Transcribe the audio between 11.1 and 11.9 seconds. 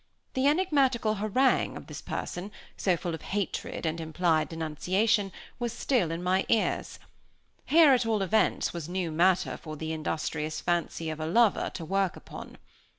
of a lover to